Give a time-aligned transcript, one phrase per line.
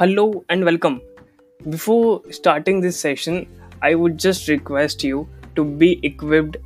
[0.00, 1.02] Hello and welcome.
[1.68, 3.46] Before starting this session,
[3.82, 6.56] I would just request you to be equipped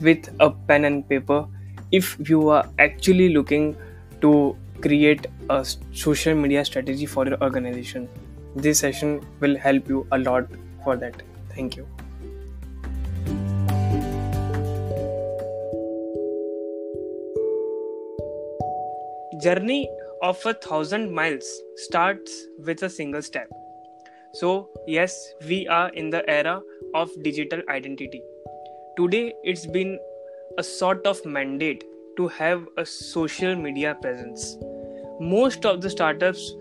[0.00, 1.44] with a pen and paper
[1.90, 3.76] if you are actually looking
[4.20, 8.08] to create a social media strategy for your organization.
[8.54, 10.46] This session will help you a lot
[10.84, 11.20] for that.
[11.52, 11.88] Thank you.
[19.42, 19.90] Journey
[20.24, 21.46] of a thousand miles
[21.76, 23.50] starts with a single step.
[24.32, 25.14] So, yes,
[25.46, 26.62] we are in the era
[26.94, 28.22] of digital identity.
[28.96, 29.98] Today, it's been
[30.56, 31.84] a sort of mandate
[32.16, 34.56] to have a social media presence.
[35.20, 36.54] Most of the startups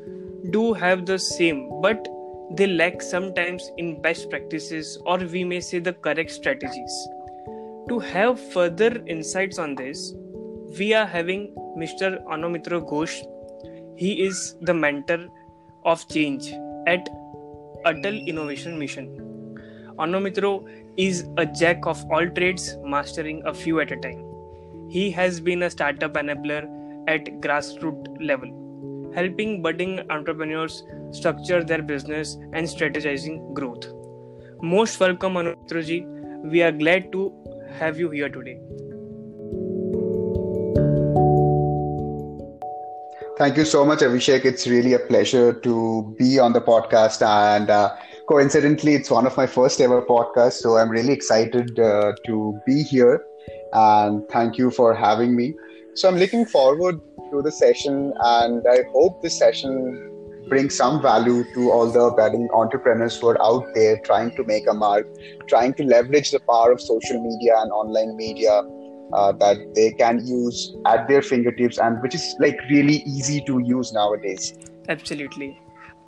[0.51, 2.05] do have the same, but
[2.57, 7.07] they lack sometimes in best practices or we may say the correct strategies.
[7.87, 10.13] To have further insights on this,
[10.77, 12.21] we are having Mr.
[12.25, 13.23] Anomitra Ghosh
[13.95, 15.27] he is the mentor
[15.85, 16.51] of change
[16.87, 17.07] at
[17.85, 19.07] Atal Innovation Mission.
[19.99, 24.23] Anomitro is a jack of all trades, mastering a few at a time.
[24.89, 26.63] He has been a startup enabler
[27.07, 33.85] at grassroots level, helping budding entrepreneurs structure their business and strategizing growth.
[34.61, 36.05] Most welcome, Anomitroji.
[36.49, 37.31] We are glad to
[37.77, 38.59] have you here today.
[43.43, 44.45] Thank you so much, Abhishek.
[44.45, 47.21] It's really a pleasure to be on the podcast.
[47.21, 47.93] And uh,
[48.29, 50.61] coincidentally, it's one of my first ever podcasts.
[50.61, 53.21] So I'm really excited uh, to be here.
[53.73, 55.55] And thank you for having me.
[55.93, 58.13] So I'm looking forward to the session.
[58.21, 60.09] And I hope this session
[60.47, 64.69] brings some value to all the budding entrepreneurs who are out there trying to make
[64.69, 65.05] a mark,
[65.49, 68.61] trying to leverage the power of social media and online media
[69.13, 73.59] uh, that they can use at their fingertips and which is like really easy to
[73.59, 74.53] use nowadays.
[74.89, 75.59] Absolutely.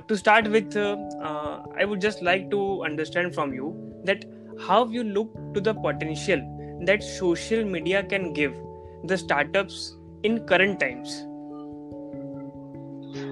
[0.07, 4.25] To start with uh, uh, i would just like to understand from you that
[4.67, 6.43] how you look to the potential
[6.85, 8.53] that social media can give
[9.05, 11.25] the startups in current times.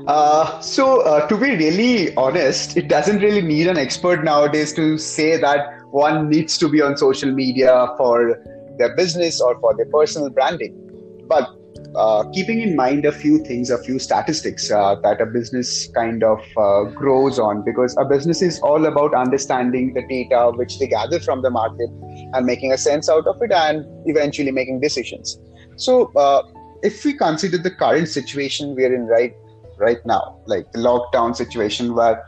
[0.08, 4.98] Uh, so, uh, to be really honest, it doesn't really need an expert nowadays to
[4.98, 8.42] say that one needs to be on social media for
[8.78, 10.80] their business or for their personal branding.
[11.28, 11.50] But
[11.96, 16.24] uh, keeping in mind a few things, a few statistics uh, that a business kind
[16.24, 20.88] of uh, grows on, because a business is all about understanding the data which they
[20.88, 21.90] gather from the market
[22.34, 25.40] and making a sense out of it and eventually making decisions.
[25.76, 26.44] So, uh,
[26.82, 29.34] if we consider the current situation we're in right
[29.78, 32.24] right now, like the lockdown situation where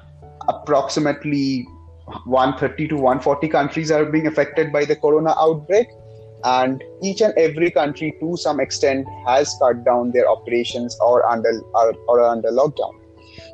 [0.48, 1.68] approximately
[2.26, 5.88] 130 to 140 countries are being affected by the corona outbreak
[6.46, 11.62] and each and every country to some extent has cut down their operations or under
[11.74, 12.94] or, or under lockdown.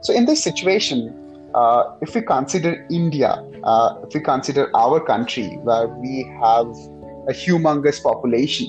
[0.04, 1.18] So in this situation
[1.56, 6.68] uh, if we consider india uh, if we consider our country where we have
[7.28, 8.68] a humongous population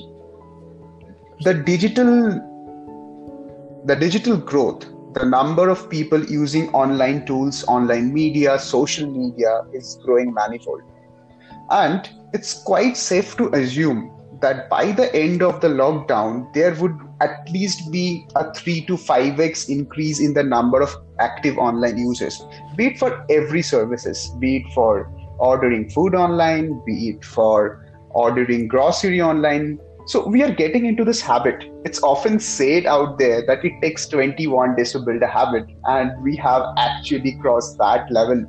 [1.41, 2.11] the digital
[3.85, 9.99] the digital growth the number of people using online tools online media social media is
[10.03, 10.81] growing manifold.
[11.69, 14.11] And it's quite safe to assume
[14.41, 18.93] that by the end of the lockdown, there would at least be a 3 to
[18.93, 22.43] 5x increase in the number of active online users,
[22.75, 28.67] be it for every services, be it for ordering food online, be it for ordering
[28.67, 29.79] grocery online.
[30.07, 31.63] So we are getting into this habit.
[31.85, 36.21] It's often said out there that it takes 21 days to build a habit, and
[36.21, 38.43] we have actually crossed that level.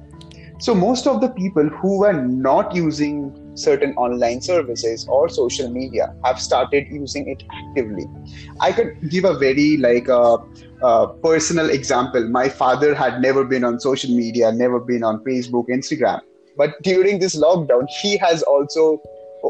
[0.58, 6.14] So most of the people who were not using certain online services or social media
[6.24, 8.06] have started using it actively.
[8.60, 10.44] I could give a very like a, uh,
[10.82, 12.28] uh, personal example.
[12.28, 16.20] My father had never been on social media never been on facebook instagram.
[16.56, 19.00] But during this lockdown he has also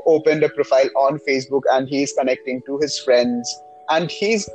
[0.06, 3.52] opened a profile on facebook and he's connecting to his friends.
[3.90, 4.48] And he's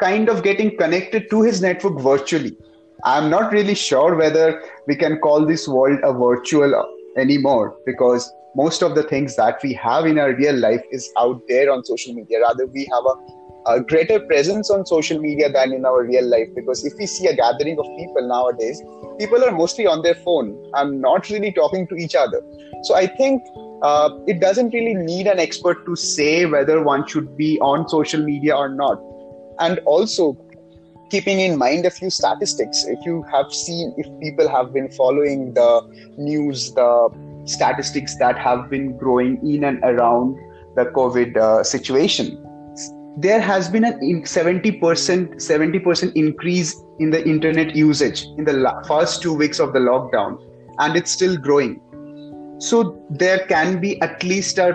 [0.00, 2.56] kind of getting connected to his network virtually.
[3.04, 6.74] I'm not really sure whether we can call this world a virtual
[7.16, 11.40] anymore because most of the things that we have in our real life is out
[11.48, 12.40] there on social media.
[12.40, 16.48] Rather, we have a, a greater presence on social media than in our real life
[16.54, 18.82] because if we see a gathering of people nowadays,
[19.18, 22.42] people are mostly on their phone and not really talking to each other.
[22.84, 23.42] So I think
[23.82, 28.22] uh, it doesn't really need an expert to say whether one should be on social
[28.22, 29.00] media or not.
[29.60, 30.36] And also,
[31.10, 35.54] keeping in mind a few statistics, if you have seen, if people have been following
[35.54, 35.80] the
[36.18, 37.08] news, the
[37.48, 40.36] statistics that have been growing in and around
[40.76, 42.44] the COVID uh, situation.
[43.22, 44.80] there has been a 70%
[45.44, 46.68] 70% increase
[47.04, 48.54] in the internet usage in the
[48.90, 50.36] first two weeks of the lockdown
[50.84, 51.74] and it's still growing
[52.58, 54.68] so there can be at least a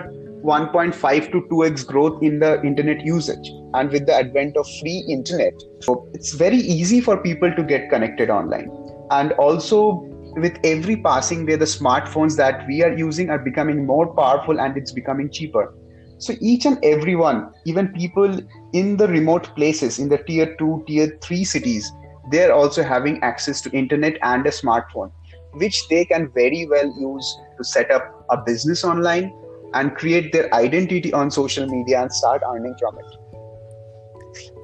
[0.44, 5.54] 1.5 to 2x growth in the internet usage and with the advent of free internet
[5.80, 8.70] so it's very easy for people to get connected online
[9.10, 9.80] and also
[10.36, 14.76] with every passing day the smartphones that we are using are becoming more powerful and
[14.76, 15.74] it's becoming cheaper.
[16.18, 18.38] So each and everyone even people
[18.72, 21.92] in the remote places in the tier 2 tier 3 cities
[22.30, 25.10] they're also having access to internet and a smartphone
[25.52, 29.32] which they can very well use to set up a business online
[29.74, 33.04] and create their identity on social media and start earning from it.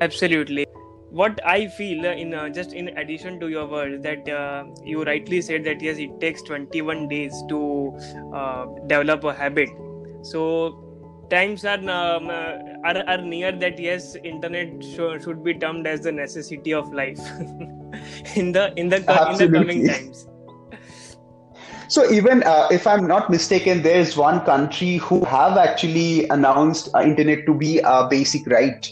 [0.01, 0.70] Absolutely
[1.11, 5.03] what i feel uh, in uh, just in addition to your words that uh, you
[5.05, 7.93] rightly said that yes it takes 21 days to
[8.35, 9.69] uh, develop a habit.
[10.23, 10.87] So
[11.31, 16.03] times are, um, uh, are are near that yes internet sh- should be termed as
[16.03, 17.19] the necessity of life
[18.37, 18.99] in the in the
[19.33, 20.27] in the coming times.
[21.89, 26.89] So even uh, if I'm not mistaken, there is one country who have actually announced
[26.95, 28.89] uh, internet to be a basic right.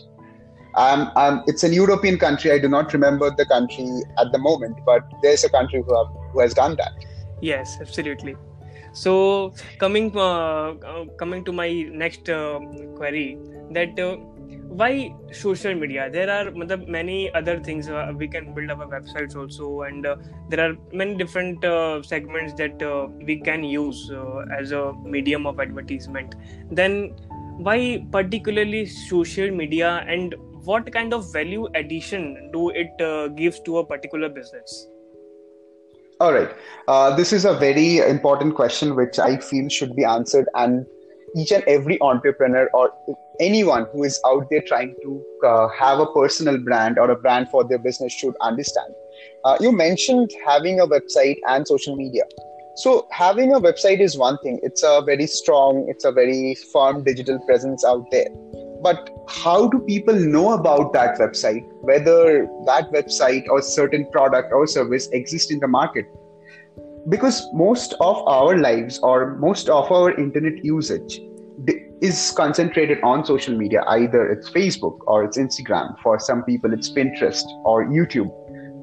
[0.78, 2.52] Um, um, it's an European country.
[2.52, 6.06] I do not remember the country at the moment, but there's a country who, have,
[6.32, 6.92] who has done that.
[7.40, 8.36] Yes, absolutely.
[8.92, 11.68] So coming uh, uh coming to my
[12.02, 12.60] next uh,
[12.96, 13.38] query,
[13.72, 14.16] that uh,
[14.80, 16.50] why social media there are
[16.86, 20.16] many other things uh, we can build our websites also and uh,
[20.48, 21.64] there are many different
[22.04, 22.82] segments that
[23.24, 24.10] we can use
[24.58, 26.34] as a medium of advertisement
[26.70, 27.14] then
[27.58, 30.34] why particularly social media and
[30.70, 34.86] what kind of value addition do it uh, gives to a particular business
[36.20, 40.86] all right this is a very important question which i feel should be answered and
[41.36, 42.92] each and every entrepreneur or
[43.40, 47.48] anyone who is out there trying to uh, have a personal brand or a brand
[47.48, 48.92] for their business should understand.
[49.44, 52.24] Uh, you mentioned having a website and social media.
[52.76, 57.02] So, having a website is one thing, it's a very strong, it's a very firm
[57.02, 58.28] digital presence out there.
[58.82, 64.66] But how do people know about that website, whether that website or certain product or
[64.66, 66.06] service exists in the market?
[67.08, 71.20] because most of our lives or most of our internet usage
[72.00, 73.82] is concentrated on social media.
[73.88, 78.30] Either it's facebook or it's instagram for some people it's pinterest or youtube.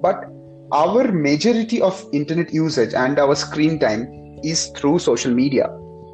[0.01, 0.25] But
[0.71, 4.07] our majority of internet usage and our screen time
[4.43, 5.67] is through social media.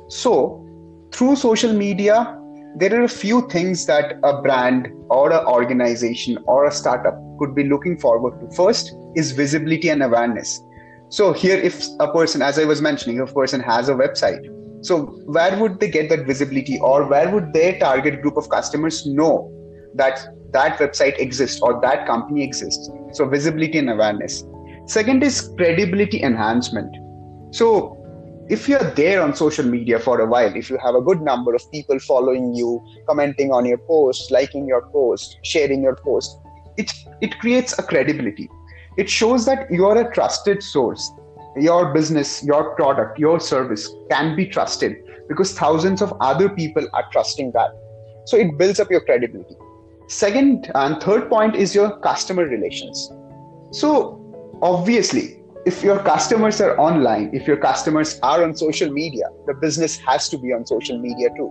[0.09, 0.67] So
[1.13, 2.37] through social media
[2.77, 7.53] there are a few things that a brand or an organization or a startup could
[7.53, 10.61] be looking forward to first is visibility and awareness
[11.11, 14.47] so here, if a person, as I was mentioning, a person has a website,
[14.81, 19.05] so where would they get that visibility, or where would their target group of customers
[19.05, 19.51] know
[19.95, 20.21] that
[20.53, 22.89] that website exists or that company exists?
[23.11, 24.45] So visibility and awareness.
[24.85, 26.95] Second is credibility enhancement.
[27.53, 28.00] So
[28.49, 31.55] if you're there on social media for a while, if you have a good number
[31.55, 36.37] of people following you, commenting on your post, liking your post, sharing your post,
[36.77, 36.91] it
[37.21, 38.49] it creates a credibility.
[38.97, 41.11] It shows that you are a trusted source.
[41.55, 44.97] Your business your product your service can be trusted
[45.27, 47.71] because thousands of other people are trusting that.
[48.25, 49.55] So it builds up your credibility.
[50.07, 53.11] Second and third point is your customer relations.
[53.71, 54.19] So
[54.61, 59.97] obviously if your customers are online if your customers are on social media the business
[59.97, 61.49] has to be on social media too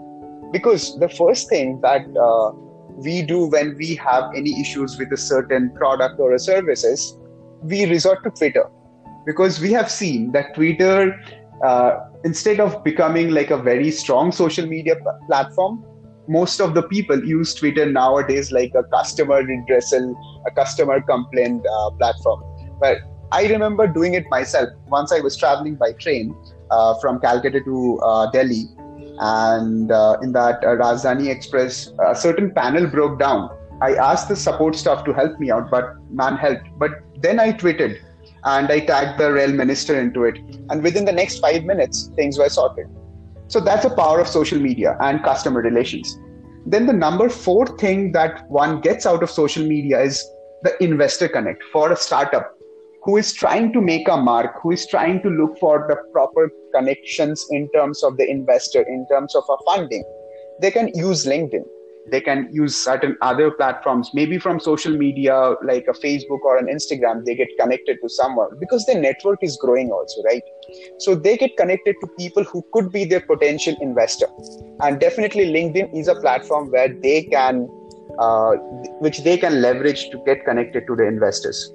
[0.52, 2.50] because the first thing that uh,
[2.96, 7.16] we do when we have any issues with a certain product or a service is
[7.62, 8.64] we resort to Twitter
[9.26, 11.20] because we have seen that Twitter,
[11.64, 15.84] uh, instead of becoming like a very strong social media p- platform,
[16.28, 20.14] most of the people use Twitter nowadays like a customer redressal,
[20.46, 22.42] a customer complaint uh, platform.
[22.80, 22.98] But
[23.32, 24.70] I remember doing it myself.
[24.88, 26.34] Once I was traveling by train
[26.70, 28.64] uh, from Calcutta to uh, Delhi,
[29.20, 33.50] and uh, in that uh, Rajdhani Express, a certain panel broke down.
[33.82, 36.66] I asked the support staff to help me out, but man helped.
[36.78, 37.98] But then I tweeted
[38.44, 40.38] and I tagged the rail minister into it.
[40.70, 42.86] And within the next five minutes, things were sorted.
[43.48, 46.18] So that's the power of social media and customer relations.
[46.66, 50.24] Then the number four thing that one gets out of social media is
[50.62, 52.54] the investor connect for a startup
[53.02, 56.50] who is trying to make a mark, who is trying to look for the proper
[56.74, 60.04] connections in terms of the investor, in terms of a funding.
[60.60, 61.64] They can use LinkedIn
[62.10, 66.66] they can use certain other platforms maybe from social media like a facebook or an
[66.66, 70.42] instagram they get connected to someone because their network is growing also right
[70.98, 74.26] so they get connected to people who could be their potential investor
[74.80, 77.68] and definitely linkedin is a platform where they can
[78.18, 78.56] uh,
[79.00, 81.72] which they can leverage to get connected to the investors.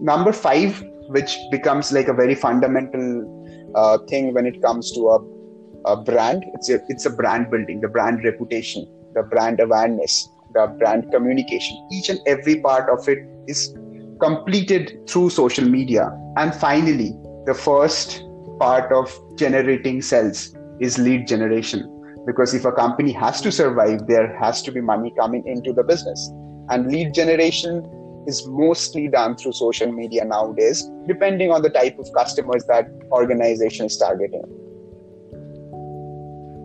[0.00, 5.92] Number five, which becomes like a very fundamental uh, thing when it comes to a,
[5.92, 10.66] a brand, it's a, it's a brand building, the brand reputation, the brand awareness, the
[10.78, 11.76] brand communication.
[11.92, 13.74] Each and every part of it is
[14.20, 16.10] completed through social media.
[16.36, 17.12] And finally,
[17.46, 18.22] the first
[18.58, 21.94] part of generating sales is lead generation
[22.26, 25.82] because if a company has to survive there has to be money coming into the
[25.82, 26.30] business
[26.68, 27.82] and lead generation
[28.28, 33.86] is mostly done through social media nowadays depending on the type of customers that organization
[33.86, 34.42] is targeting.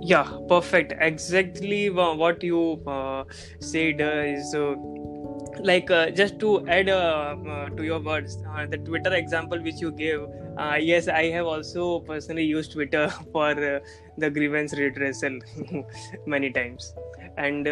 [0.05, 0.93] Yeah perfect.
[0.99, 3.23] Exactly what you uh,
[3.61, 4.75] said uh, is uh,
[5.59, 9.81] like uh, just to add uh, uh, to your words uh, the twitter example which
[9.81, 10.21] you gave
[10.57, 13.79] uh, yes i have also personally used twitter for uh,
[14.17, 15.39] the grievance redressal
[16.25, 16.93] many times.
[17.37, 17.67] And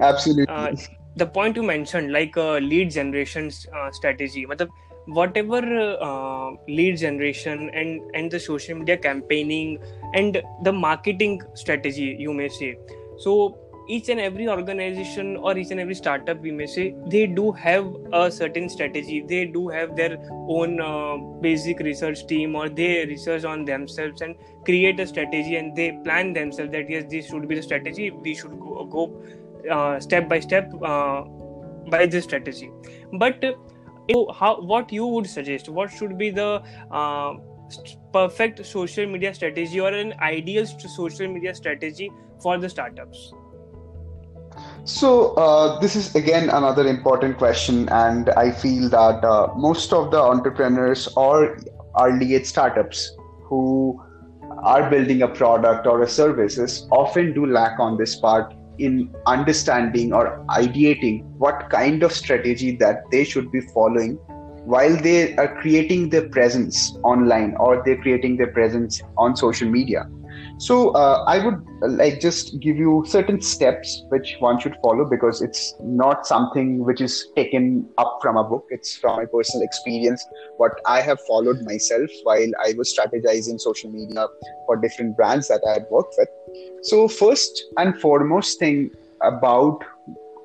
[0.00, 0.76] absolutely
[1.16, 3.50] the point you mentioned like a lead generation
[3.92, 4.46] strategy.
[5.06, 5.60] Whatever
[6.68, 9.78] lead generation and and the social media campaigning
[10.14, 12.78] and the marketing strategy you may say.
[13.18, 17.50] So each and every organization or each and every startup we may say they do
[17.50, 19.24] have a certain strategy.
[19.26, 20.16] They do have their
[20.48, 25.74] own uh, basic research team or they research on themselves and create a strategy and
[25.74, 28.10] they plan themselves that yes this should be the strategy.
[28.10, 29.49] We should go, go uh,
[30.00, 31.22] step by step uh,
[31.88, 32.70] by this strategy.
[33.12, 37.34] But uh, how what you would suggest what should be the uh,
[38.12, 42.10] perfect social media strategy or an ideal social media strategy
[42.42, 43.32] for the startups?
[44.84, 50.10] So, uh, this is again another important question, and I feel that uh, most of
[50.10, 51.58] the entrepreneurs or
[51.98, 54.02] early age startups who
[54.62, 60.12] are building a product or a services often do lack on this part in understanding
[60.12, 64.14] or ideating what kind of strategy that they should be following
[64.64, 70.06] while they are creating their presence online or they're creating their presence on social media
[70.60, 75.06] so uh, I would uh, like just give you certain steps which one should follow
[75.06, 78.66] because it's not something which is taken up from a book.
[78.68, 80.22] It's from my personal experience,
[80.58, 84.26] what I have followed myself while I was strategizing social media
[84.66, 86.28] for different brands that I had worked with.
[86.82, 88.90] So first and foremost thing
[89.22, 89.84] about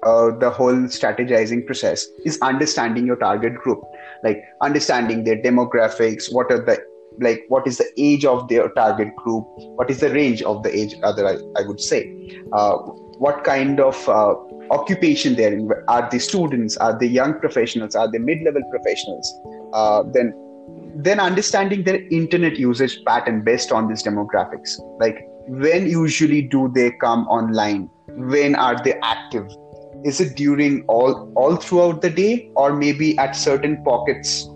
[0.03, 3.81] uh, the whole strategizing process is understanding your target group.
[4.23, 6.77] Like understanding their demographics what are the
[7.21, 9.45] like what is the age of their target group
[9.77, 12.41] what is the range of the age rather i, I would say.
[12.51, 12.75] Uh,
[13.17, 14.35] what kind of uh,
[14.71, 15.69] occupation they're in.
[15.87, 16.77] Are they students?
[16.77, 17.95] Are they young professionals?
[17.95, 19.33] Are they mid-level professionals?
[19.73, 20.33] Uh, then
[20.97, 24.79] then understanding their internet usage pattern based on these demographics.
[24.99, 27.89] Like when usually do they come online
[28.33, 29.47] when are they active
[30.03, 34.47] is it during all all throughout the day or maybe at certain pockets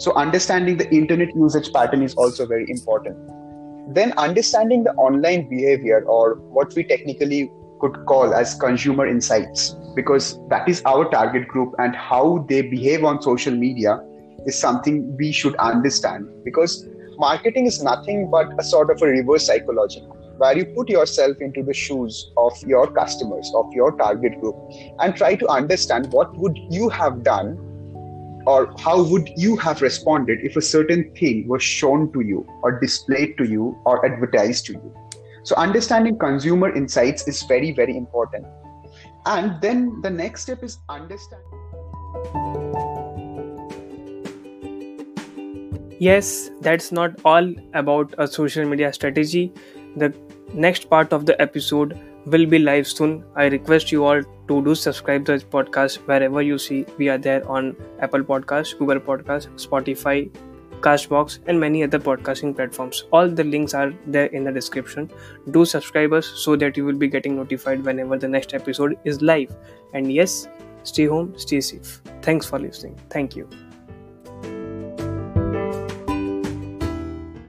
[0.00, 3.18] so, understanding the internet usage pattern is also very important.
[3.94, 10.38] Then, understanding the online behavior, or what we technically could call as consumer insights, because
[10.48, 14.02] that is our target group and how they behave on social media
[14.46, 16.26] is something we should understand.
[16.46, 20.02] Because marketing is nothing but a sort of a reverse psychology
[20.40, 24.56] where you put yourself into the shoes of your customers of your target group
[25.00, 27.58] and try to understand what would you have done
[28.46, 32.80] or how would you have responded if a certain thing was shown to you or
[32.80, 34.94] displayed to you or advertised to you.
[35.42, 38.46] So understanding consumer insights is very very important.
[39.26, 41.60] And then the next step is understanding
[46.04, 49.52] yes that's not all about a social media strategy
[49.96, 50.14] the
[50.54, 53.24] next part of the episode will be live soon.
[53.36, 56.84] I request you all to do subscribe to this podcast wherever you see.
[56.98, 60.30] We are there on Apple Podcasts, Google Podcasts, Spotify,
[60.80, 63.04] Castbox, and many other podcasting platforms.
[63.12, 65.10] All the links are there in the description.
[65.50, 69.20] Do subscribe us so that you will be getting notified whenever the next episode is
[69.22, 69.54] live.
[69.92, 70.48] And yes,
[70.84, 72.00] stay home, stay safe.
[72.22, 72.98] Thanks for listening.
[73.10, 73.48] Thank you.